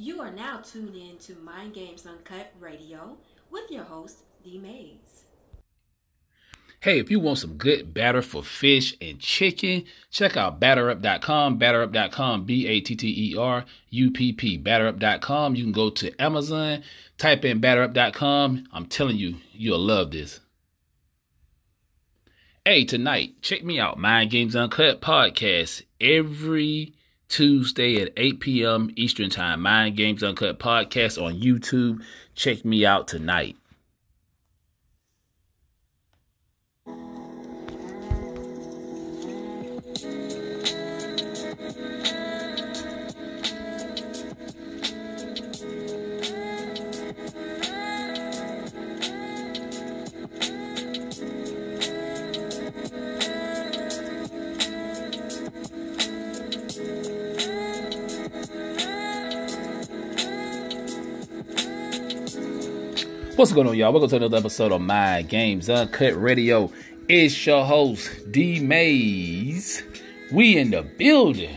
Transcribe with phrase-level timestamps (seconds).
[0.00, 3.16] You are now tuned in to Mind Games Uncut Radio
[3.50, 5.24] with your host, D Mayes.
[6.78, 12.44] Hey, if you want some good batter for fish and chicken, check out batterup.com, batterup.com,
[12.44, 15.56] B A T T E R U P P, batterup.com.
[15.56, 16.84] You can go to Amazon,
[17.16, 18.68] type in batterup.com.
[18.72, 20.38] I'm telling you, you'll love this.
[22.64, 26.94] Hey, tonight, check me out, Mind Games Uncut podcast every
[27.28, 28.90] Tuesday at 8 p.m.
[28.96, 29.62] Eastern Time.
[29.62, 32.02] Mind Games Uncut podcast on YouTube.
[32.34, 33.56] Check me out tonight.
[63.38, 63.92] What's going on, y'all?
[63.92, 66.72] Welcome to another episode of Mind Games Uncut Radio.
[67.08, 69.84] It's your host, D Mayes.
[70.32, 71.56] We in the building.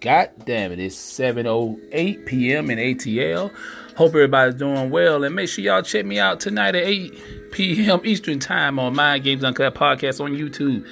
[0.00, 2.70] God damn it, it's 7.08 p.m.
[2.70, 3.54] in ATL.
[3.96, 5.22] Hope everybody's doing well.
[5.22, 8.00] And make sure y'all check me out tonight at 8 p.m.
[8.02, 10.84] Eastern Time on Mind Games Uncut Podcast on YouTube.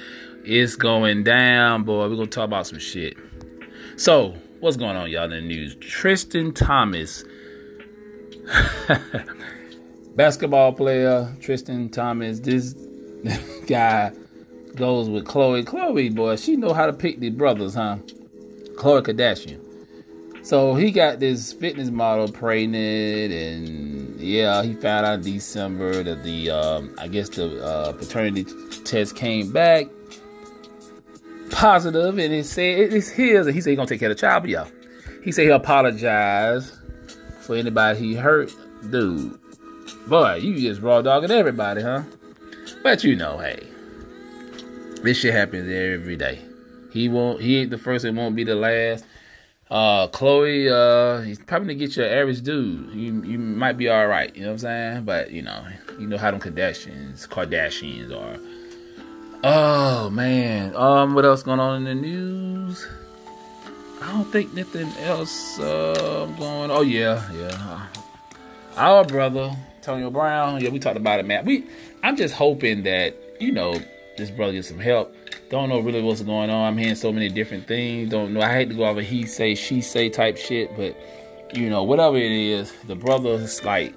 [0.45, 2.07] It's going down, boy.
[2.07, 3.17] We're going to talk about some shit.
[3.97, 5.75] So, what's going on, y'all, in the news?
[5.75, 7.29] Tristan Thompson
[10.21, 12.43] basketball player Tristan Thompson.
[12.43, 12.73] This
[13.67, 14.11] guy
[14.75, 15.63] goes with Khloe.
[15.63, 17.97] Khloe, boy, she know how to pick the brothers, huh?
[18.75, 19.59] Khloe Kardashian.
[20.45, 26.23] So he got this fitness model pregnant, and yeah, he found out in December that
[26.23, 28.45] the um, I guess the uh, paternity
[28.83, 29.87] test came back
[31.49, 34.21] positive, and it said it's his, and he said he's gonna take care of the
[34.21, 34.43] child.
[34.43, 34.71] But
[35.23, 36.75] he said he apologized
[37.41, 38.53] for anybody he hurt,
[38.87, 39.40] dude.
[40.07, 42.03] Boy, you just raw dogging everybody, huh?
[42.83, 43.67] But you know, hey,
[45.03, 46.39] this shit happens every day.
[46.91, 47.41] He won't.
[47.41, 48.05] He ain't the first.
[48.05, 49.05] and won't be the last.
[49.69, 52.93] Uh, Khloe, uh, he's probably gonna get your average dude.
[52.93, 54.35] You you might be all right.
[54.35, 55.05] You know what I'm saying?
[55.05, 55.65] But you know,
[55.97, 58.37] you know how them Kardashians, Kardashians are.
[59.43, 60.75] Oh man.
[60.75, 62.85] Um, what else going on in the news?
[64.01, 66.69] I don't think nothing else uh, going.
[66.69, 67.87] Oh yeah, yeah.
[68.75, 70.61] Our brother Antonio Brown.
[70.61, 71.43] Yeah, we talked about it, man.
[71.43, 71.65] We,
[72.03, 73.73] I'm just hoping that you know
[74.15, 75.15] this brother gets some help.
[75.49, 76.67] Don't know really what's going on.
[76.67, 78.11] I'm hearing so many different things.
[78.11, 78.41] Don't know.
[78.41, 80.95] I hate to go over he say she say type shit, but
[81.55, 83.95] you know whatever it is, the brother's like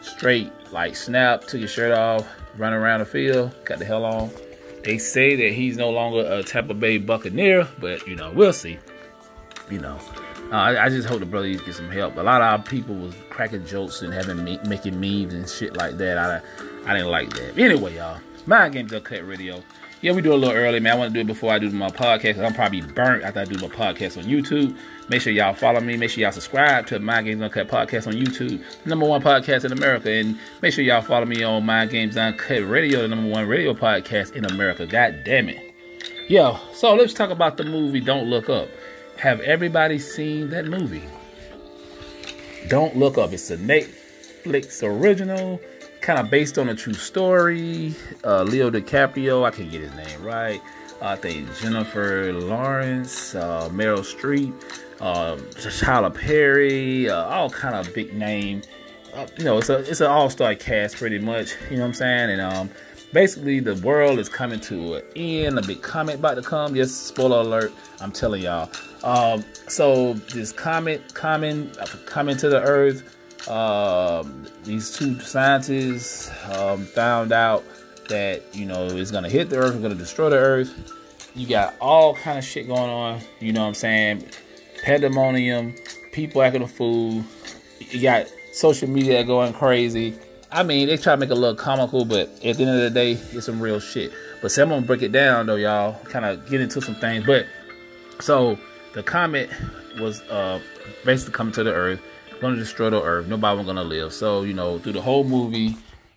[0.00, 2.26] straight like snap, took his shirt off,
[2.56, 4.30] run around the field, got the hell on.
[4.84, 8.78] They say that he's no longer a Tampa Bay Buccaneer, but you know we'll see.
[9.70, 10.00] You know.
[10.50, 12.16] Uh, I, I, just hope the brother get some help.
[12.16, 15.76] A lot of our people was cracking jokes and having me, making memes and shit
[15.76, 16.18] like that.
[16.18, 16.40] I
[16.88, 17.58] I didn't like that.
[17.58, 19.60] Anyway, y'all, Mind Games Uncut Radio.
[20.02, 20.92] Yeah, we do a little early, man.
[20.92, 22.38] I want to do it before I do my podcast.
[22.44, 24.76] I'm probably burnt after I do my podcast on YouTube.
[25.08, 25.96] Make sure y'all follow me.
[25.96, 29.72] Make sure y'all subscribe to Mind Games Uncut podcast on YouTube, number one podcast in
[29.72, 30.10] America.
[30.10, 33.74] And make sure y'all follow me on Mind Games Uncut Radio, the number one radio
[33.74, 34.86] podcast in America.
[34.86, 35.74] God damn it.
[36.28, 38.68] Yo, so let's talk about the movie Don't Look Up.
[39.18, 41.04] Have everybody seen that movie?
[42.68, 43.32] Don't Look Up.
[43.32, 45.58] It's a Netflix original,
[46.02, 47.94] kind of based on a true story.
[48.22, 50.60] Uh, Leo DiCaprio, I can get his name right.
[51.00, 54.52] I think Jennifer Lawrence, uh, Meryl Streep,
[55.00, 55.36] uh,
[55.80, 58.62] Tyler Perry, uh, all kind of big name.
[59.14, 61.54] Uh, you know, it's a it's an all star cast pretty much.
[61.70, 62.30] You know what I'm saying?
[62.30, 62.70] And um,
[63.16, 65.58] basically the world is coming to an end.
[65.58, 66.76] A big comet about to come.
[66.76, 67.72] Yes, spoiler alert.
[67.98, 68.68] I'm telling y'all.
[69.02, 71.70] Um, so this comet coming
[72.04, 73.16] coming to the Earth.
[73.48, 77.64] Um, these two scientists um, found out
[78.10, 79.72] that you know it's gonna hit the Earth.
[79.72, 80.70] It's gonna destroy the Earth.
[81.34, 83.20] You got all kind of shit going on.
[83.40, 84.26] You know what I'm saying?
[84.82, 85.74] Pandemonium.
[86.12, 87.24] People acting a fool.
[87.80, 90.18] You got social media going crazy.
[90.50, 92.80] I mean, they try to make it a little comical, but at the end of
[92.80, 94.12] the day, it's some real shit.
[94.40, 95.98] But see, I'm gonna break it down though, y'all.
[96.04, 97.26] Kind of get into some things.
[97.26, 97.46] But
[98.20, 98.58] so
[98.94, 99.50] the comet
[99.98, 100.60] was uh
[101.04, 102.00] basically coming to the Earth,
[102.40, 103.26] gonna destroy the Earth.
[103.26, 104.12] Nobody was gonna live.
[104.12, 105.76] So you know, through the whole movie,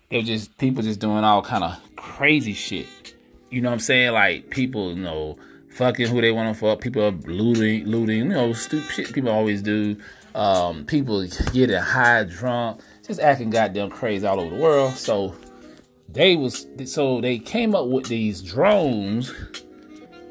[0.09, 3.15] it was just people just doing all kind of crazy shit.
[3.49, 4.13] You know what I'm saying?
[4.13, 5.37] Like people, you know,
[5.71, 6.81] fucking who they want to fuck.
[6.81, 8.17] People are looting, looting.
[8.17, 9.97] You know, stupid shit people always do.
[10.35, 14.93] Um, people getting high, drunk just acting goddamn crazy all over the world.
[14.93, 15.35] So
[16.07, 19.33] they was so they came up with these drones,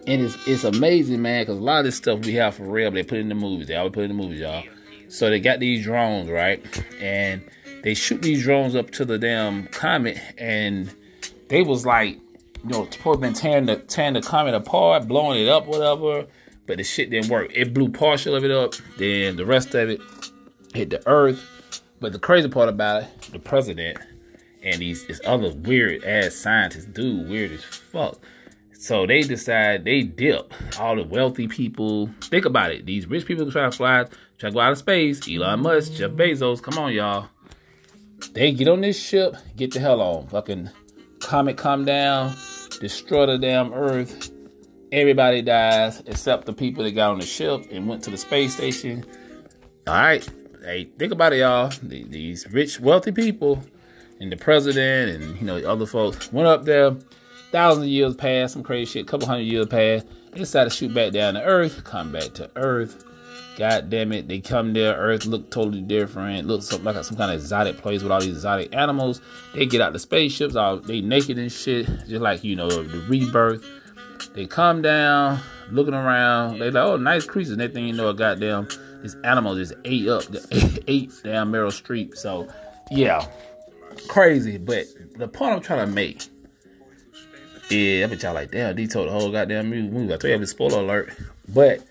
[0.06, 1.42] and it's it's amazing, man.
[1.42, 3.66] Because a lot of this stuff we have for real, they put in the movies.
[3.66, 4.62] They always put in the movies, y'all.
[5.08, 6.64] So they got these drones, right?
[7.00, 7.42] And
[7.82, 10.94] they shoot these drones up to the damn comet, and
[11.48, 12.14] they was like,
[12.62, 16.26] you know, supposed been tearing the tearing the comet apart, blowing it up, whatever.
[16.66, 17.50] But the shit didn't work.
[17.52, 20.00] It blew partial of it up, then the rest of it
[20.74, 21.57] hit the Earth.
[22.00, 23.98] But the crazy part about it, the president
[24.62, 28.18] and these this other weird ass scientists, dude, weird as fuck.
[28.72, 32.08] So they decide they dip all the wealthy people.
[32.22, 32.86] Think about it.
[32.86, 34.04] These rich people try to fly,
[34.38, 35.28] try to go out of space.
[35.28, 37.28] Elon Musk, Jeff Bezos, come on, y'all.
[38.32, 40.28] They get on this ship, get the hell on.
[40.28, 40.70] Fucking
[41.20, 42.36] comet come down,
[42.80, 44.30] destroy the damn Earth.
[44.92, 48.54] Everybody dies except the people that got on the ship and went to the space
[48.54, 49.04] station.
[49.86, 50.28] All right,
[50.64, 51.72] hey, think about it, y'all.
[51.82, 53.62] These rich, wealthy people
[54.20, 56.96] and the president and you know other folks went up there.
[57.50, 59.06] Thousands of years passed, some crazy shit.
[59.06, 60.06] Couple hundred years passed.
[60.32, 63.04] They decided to shoot back down to Earth, come back to Earth.
[63.56, 64.94] God damn it, they come there.
[64.94, 66.46] Earth look totally different.
[66.46, 69.20] Looks like some kind of exotic place with all these exotic animals.
[69.54, 73.00] They get out the spaceships, all they naked and shit, just like you know the
[73.08, 73.64] rebirth.
[74.34, 75.40] They come down,
[75.70, 76.58] looking around.
[76.58, 77.56] They like, oh, nice creatures.
[77.56, 78.68] They think you know a goddamn
[79.02, 82.16] this animal just ate up, the ate damn Meryl Streep.
[82.16, 82.48] So
[82.90, 83.26] yeah,
[84.08, 84.58] crazy.
[84.58, 84.86] But
[85.16, 86.28] the point I'm trying to make
[87.70, 90.12] yeah, I bet y'all like, damn, D told the whole goddamn movie.
[90.12, 91.12] I told was spoiler alert.
[91.48, 91.82] But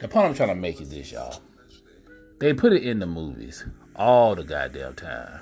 [0.00, 1.40] the point I'm trying to make is this, y'all.
[2.40, 3.64] They put it in the movies
[3.94, 5.40] all the goddamn time.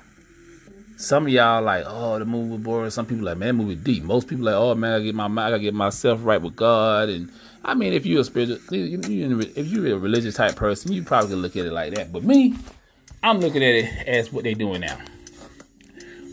[0.99, 2.89] Some of y'all like, oh, the movie was boring.
[2.89, 4.03] Some people like, man, movie deep.
[4.03, 7.09] Most people like, oh man, I get my I gotta get myself right with God.
[7.09, 7.31] And
[7.63, 11.55] I mean, if you're a spiritual, if you're a religious type person, you probably look
[11.55, 12.11] at it like that.
[12.11, 12.55] But me,
[13.23, 14.99] I'm looking at it as what they're doing now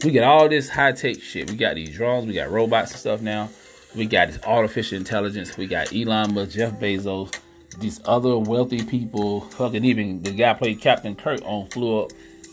[0.05, 1.51] we got all this high tech shit.
[1.51, 3.49] We got these drones, we got robots and stuff now.
[3.95, 5.57] We got this artificial intelligence.
[5.57, 7.35] We got Elon Musk, Jeff Bezos,
[7.79, 9.41] these other wealthy people.
[9.41, 12.11] Fucking even the guy played Captain Kirk on flew up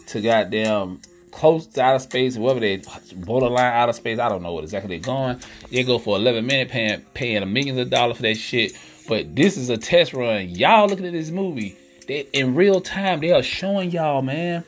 [0.08, 1.02] to goddamn
[1.34, 2.82] close to outer space, wherever they
[3.16, 4.20] borderline outer space.
[4.20, 5.40] I don't know what exactly they're going.
[5.72, 8.78] They go for 11 minutes, paying paying millions of dollars for that shit.
[9.08, 10.50] But this is a test run.
[10.50, 11.76] Y'all looking at this movie.
[12.08, 14.64] They, in real time, they are showing y'all, man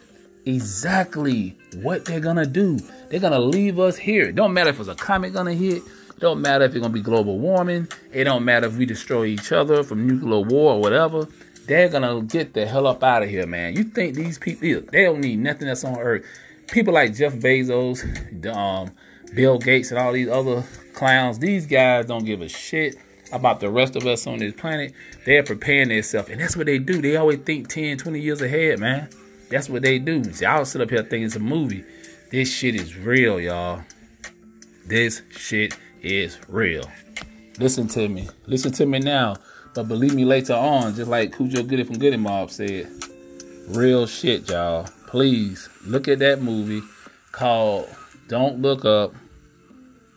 [0.46, 2.80] exactly what they're gonna do.
[3.10, 4.30] They're gonna leave us here.
[4.30, 5.78] It don't matter if it's a comet gonna hit.
[5.78, 7.88] It don't matter if it's gonna be global warming.
[8.14, 11.28] It don't matter if we destroy each other from nuclear war or whatever.
[11.68, 13.76] They're gonna get the hell up out of here, man.
[13.76, 16.26] You think these people they don't need nothing that's on earth.
[16.68, 18.04] People like Jeff Bezos,
[18.56, 18.92] um,
[19.34, 20.64] Bill Gates, and all these other
[20.94, 22.96] clowns, these guys don't give a shit
[23.32, 24.94] about the rest of us on this planet.
[25.26, 27.02] They're preparing themselves, and that's what they do.
[27.02, 29.10] They always think 10, 20 years ahead, man.
[29.50, 30.24] That's what they do.
[30.48, 31.84] I'll sit up here thinking it's a movie.
[32.32, 33.84] This shit is real, y'all.
[34.86, 36.90] This shit is real.
[37.60, 38.28] Listen to me.
[38.48, 39.36] Listen to me now.
[39.74, 42.90] But believe me later on, just like Khujo Goodie from Goodie Mob said.
[43.68, 44.88] Real shit, y'all.
[45.16, 46.82] Please look at that movie
[47.32, 47.88] called
[48.28, 49.14] Don't Look Up.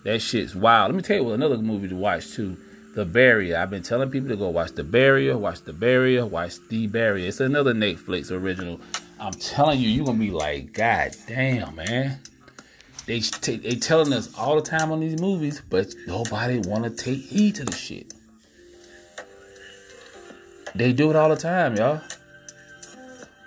[0.02, 0.90] That shit's wild.
[0.90, 2.56] Let me tell you what another movie to watch too.
[2.96, 3.58] The Barrier.
[3.58, 7.28] I've been telling people to go watch The Barrier, watch The Barrier, watch The Barrier.
[7.28, 8.80] It's another Netflix original.
[9.20, 12.18] I'm telling you, you're gonna be like, God damn, man.
[13.06, 17.20] They t- they telling us all the time on these movies, but nobody wanna take
[17.20, 18.14] heed to the shit.
[20.74, 22.02] They do it all the time, y'all.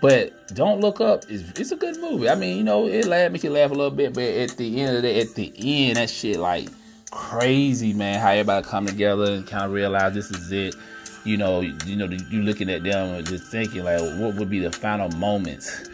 [0.01, 1.25] But don't look up.
[1.29, 2.27] It's, it's a good movie.
[2.27, 4.81] I mean, you know, it laugh make you laugh a little bit, but at the
[4.81, 6.69] end of the at the end, that shit like
[7.11, 8.19] crazy, man.
[8.19, 10.75] How everybody come together and kind of realize this is it
[11.23, 14.59] you know, you know, you looking at them and just thinking like, what would be
[14.59, 15.87] the final moments?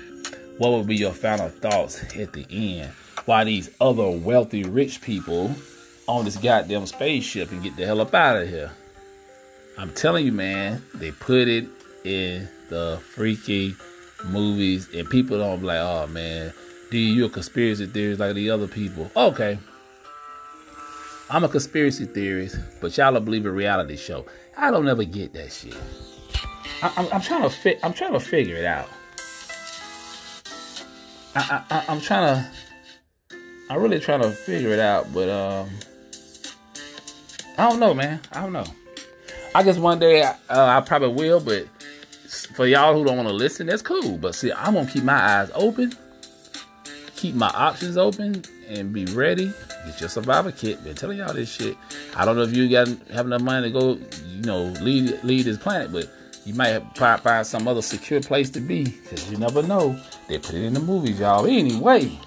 [0.58, 2.92] What would be your final thoughts at the end?
[3.26, 5.54] Why these other wealthy, rich people
[6.08, 8.72] on this goddamn spaceship and get the hell up out of here?
[9.78, 11.68] I'm telling you, man, they put it
[12.04, 13.76] in the freaky
[14.26, 16.54] movies, and people don't be like, oh man,
[16.92, 19.12] do you're a conspiracy theorist like the other people?
[19.16, 19.60] Okay.
[21.30, 24.26] I'm a conspiracy theorist, but y'all don't believe a reality show.
[24.56, 25.76] I don't ever get that shit.
[26.82, 27.80] I, am I'm trying to fit.
[27.84, 28.88] I'm trying to figure it out.
[31.36, 32.52] I, I, I'm trying to.
[33.70, 35.70] I'm really trying to figure it out, but um,
[37.58, 38.22] I don't know, man.
[38.32, 38.66] I don't know.
[39.54, 41.68] I guess one day uh, I probably will, but
[42.28, 44.18] for y'all who don't want to listen, that's cool.
[44.18, 45.94] But see, I'm gonna keep my eyes open,
[47.16, 49.52] keep my options open, and be ready.
[49.86, 50.84] Get your survivor kit.
[50.84, 51.78] Been telling y'all this shit.
[52.16, 55.46] I don't know if you got have enough money to go, you know, lead lead
[55.46, 56.10] this planet, but
[56.46, 60.00] you might find, find some other secure place to be because you never know.
[60.28, 61.46] They put it in the movies, y'all.
[61.46, 62.18] Anyway,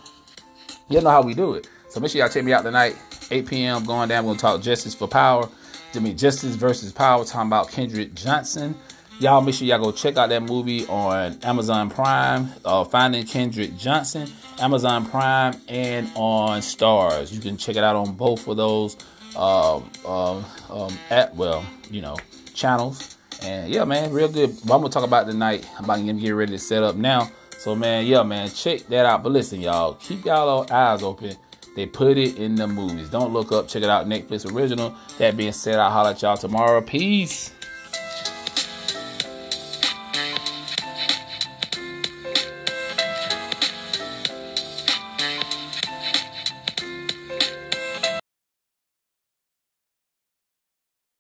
[0.89, 1.69] you know how we do it.
[1.89, 2.97] So make sure y'all check me out tonight,
[3.31, 3.85] 8 p.m.
[3.85, 4.25] Going down.
[4.25, 5.49] We're gonna talk justice for power.
[5.95, 7.25] I mean, justice versus power.
[7.25, 8.75] Talking about Kendrick Johnson.
[9.21, 13.77] Y'all make sure y'all go check out that movie on Amazon Prime, uh, Finding Kendrick
[13.77, 14.27] Johnson,
[14.59, 17.31] Amazon Prime, and on Starz.
[17.31, 18.97] You can check it out on both of those
[19.37, 22.17] um, um, um, at well, you know,
[22.55, 23.19] channels.
[23.43, 24.57] And yeah, man, real good.
[24.65, 25.69] But I'm gonna talk about tonight.
[25.77, 27.31] I'm about to get ready to set up now.
[27.59, 29.23] So man, yeah, man, check that out.
[29.23, 31.37] But listen, y'all, keep y'all eyes open.
[31.77, 33.11] They put it in the movies.
[33.11, 33.69] Don't look up.
[33.69, 34.07] Check it out.
[34.07, 34.95] Netflix original.
[35.19, 36.81] That being said, I'll holler at y'all tomorrow.
[36.81, 37.53] Peace.